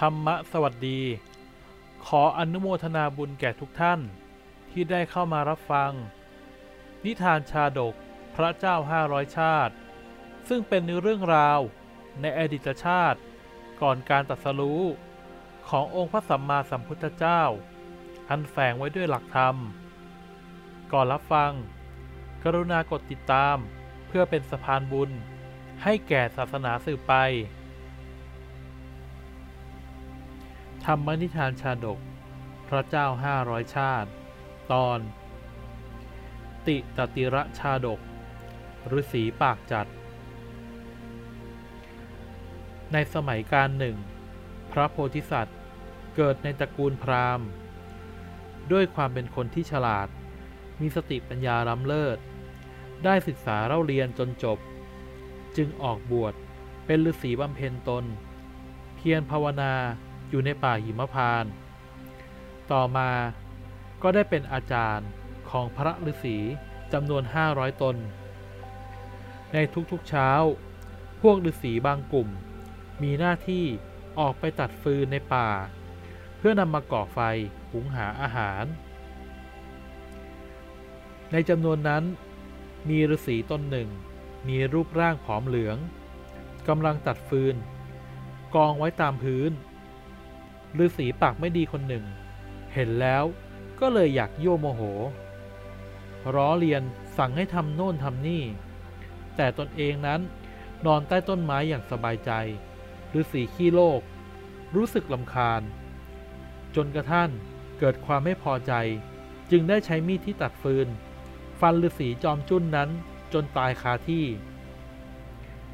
[0.00, 1.00] ธรรมะสวัสดี
[2.06, 4.00] ขออนุโมทนาบุญแก่ทุกท่าน
[4.70, 5.92] ที่ได้เข้ามารับฟัง
[7.04, 7.94] นิทานชาดก
[8.36, 9.74] พระเจ้าห้าร้อยชาติ
[10.48, 11.60] ซึ่งเป็นเรื่องราว
[12.20, 13.20] ในอดีตชาติ
[13.80, 14.82] ก่อนการตรัสรู้
[15.68, 17.42] ขององค์พระสัมมาสัมพุทธเจ้า
[18.28, 19.56] อันแฝงไว้ด้วยหลักธรรม
[20.92, 21.52] ก่อนรับฟัง
[22.42, 23.56] กรุณากดติดตาม
[24.06, 25.10] เพื่อเป็นสะพานบุญ
[25.82, 27.14] ให้แก่ศาสนาสืบไป
[30.90, 31.98] ธรรมนิทานชาดก
[32.68, 34.10] พระเจ้าห้าร้อยชาติ
[34.72, 34.98] ตอน
[36.66, 38.00] ติตติระชาดก
[38.98, 39.86] ฤาษีปากจัด
[42.92, 43.96] ในสมัยการหนึ่ง
[44.72, 45.58] พระโพธิสัตว์
[46.16, 47.46] เกิดในตระกูลพราหมณ์
[48.72, 50.08] ด้วยความเป็นคนที่ฉลาด
[50.80, 52.18] มีสติปัญญาล้ำเลิศ
[53.04, 54.58] ได้ศึกษาเล่าเรียนจนจบ
[55.56, 56.34] จึงออกบวช
[56.86, 58.04] เป็นฤาษีบำเพ็ญตน
[58.96, 59.74] เพียรภาวนา
[60.28, 61.52] อยู่ในป่าหิมพานต์
[62.72, 63.10] ต่อมา
[64.02, 65.08] ก็ได้เป็นอาจารย์
[65.50, 66.36] ของพระฤาษี
[66.92, 67.96] จำนวน 500 ตน
[69.52, 69.56] ใน
[69.90, 70.30] ทุกๆเช้า
[71.20, 72.28] พวกฤาษีบางกลุ่ม
[73.02, 73.64] มีหน้าที่
[74.18, 75.48] ออกไปตัดฟืนในป่า
[76.38, 77.18] เพื่อนำมาก่อไฟ
[77.70, 78.64] หุงหาอาหาร
[81.32, 82.04] ในจำนวนนั้น
[82.88, 83.88] มีฤาษีตนหนึ่ง
[84.48, 85.78] มีรูปร่างผอมเหลือง
[86.68, 87.56] กำลังตัดฟืน
[88.54, 89.50] กองไว้ตามพื้น
[90.84, 92.04] ฤาษีปากไม่ดีคนหนึ่ง
[92.74, 93.24] เห็นแล้ว
[93.80, 94.82] ก็เลยอยากโยโมโห
[96.34, 96.82] ร้อเรียน
[97.18, 98.42] สั่งให้ทำโน่นทำนี่
[99.36, 100.20] แต่ตนเองนั้น
[100.86, 102.30] นอนใต้ต้นไม้อย่างสบายใจ
[103.20, 104.00] ฤาษีขี้โลก
[104.76, 105.62] รู้สึกลำคาญ
[106.74, 107.30] จนกระทั่ง
[107.78, 108.72] เกิดความไม่พอใจ
[109.50, 110.88] จึงได้ใช้มีดที่ตัดฟืน
[111.60, 112.90] ฟันฤาษีจอมจุ้นนั้น
[113.32, 114.24] จนตายคาที่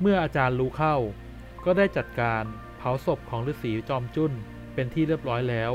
[0.00, 0.96] เมื่ออาจารย์รู้เข้า
[1.64, 2.44] ก็ได้จัดการ
[2.78, 4.32] เผาศพของฤาษีจอมจุ้น
[4.74, 5.72] เป็นที่เรียบร้อยแล้ว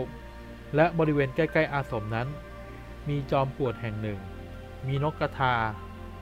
[0.75, 2.27] และบริเวณใกล้ๆอาสมนั้น
[3.09, 4.19] มีจอมปวดแห่งหนึ่ง
[4.87, 5.53] มีนกกระทา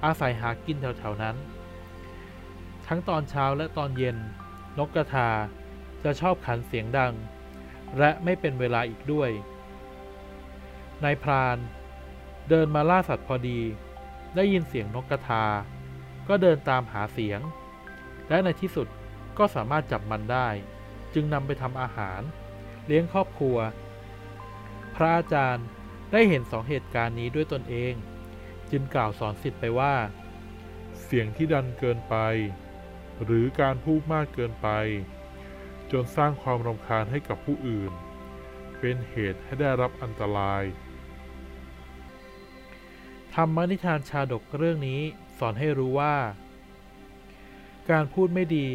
[0.04, 1.36] อาศัยหากินแถวๆนั้น
[2.88, 4.18] ทั้งตอนเช้าและตอนเย็น
[4.78, 5.30] นกกระทา
[6.04, 7.14] จะชอบขันเสียงดัง
[8.00, 9.30] และไม่เป็นเวลาอีกด้วย
[11.04, 11.58] นายพราน
[12.50, 13.60] เดินมาล่าสัตว์พอดี
[14.36, 15.44] ได้ยินเสียงนกกระทา
[16.28, 17.40] ก็เดินตามหาเสียง
[18.30, 18.88] และในที่สุด
[19.38, 20.48] ก็สามารถจับมันได้
[21.14, 22.22] จึงนำไปทำอาหาร
[22.86, 23.58] เลี้ยงครอบครัว
[24.96, 25.66] พระอาจารย์
[26.12, 27.94] ได้เห็นสองเหตุการณ์นี้ด้วยตนเอง
[28.72, 29.96] จึงกล่าวสอนสิทธิ์ไปว่า
[31.04, 32.16] เสียงที่ดันเกินไป
[33.24, 34.70] หรือการพูดมากเกินไป
[35.92, 37.92] จนสร้างความรำคาญให้กับผู้อื่น
[38.80, 40.64] เป็นเหตุให้ได้รับอันตราย
[43.34, 45.02] ธรรมนิทานชาดกเรื่องนี้
[45.38, 46.16] สอนให้รู้ว่า
[47.90, 48.68] การพูดไม่ดี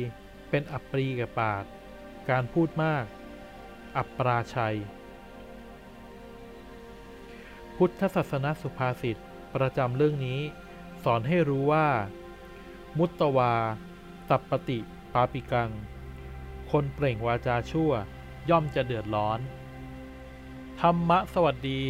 [0.50, 1.65] เป็นอับปรีแก่ปาก
[2.31, 3.04] การพูดมาก
[3.96, 4.76] อับปราชัย
[7.76, 9.16] พุทธศาสนสุภาษิต
[9.54, 10.40] ประจำเรื่องนี้
[11.04, 11.88] สอนให้รู้ว่า
[12.98, 13.54] มุตตวา
[14.30, 14.78] ตัปปติ
[15.12, 15.70] ปาปิกัง
[16.70, 17.92] คนเปล่งวาจาชั่ว
[18.50, 19.40] ย่อมจะเดือดร้อน
[20.80, 21.82] ธรรมะสวัสดี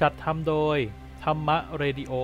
[0.00, 0.78] จัดทำโดย
[1.24, 2.14] ธรรมะเรดิโอ